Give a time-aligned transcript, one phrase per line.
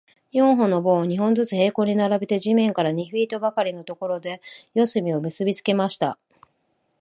[0.33, 4.41] 四本の棒を、二本ずつ平行に並べて、地面から二フィートばかりのところで、
[4.73, 6.17] 四隅を結びつけました。